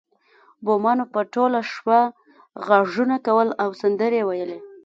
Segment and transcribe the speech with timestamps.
[0.65, 1.99] بومانو به ټوله شپه
[2.67, 4.59] غږونه کول او سندرې ویلې